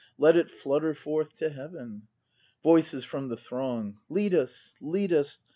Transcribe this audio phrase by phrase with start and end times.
[0.17, 2.07] Let it flutter forth to heaven!
[2.63, 3.99] Voices from the Throng.
[4.09, 5.41] Lead us, lead us!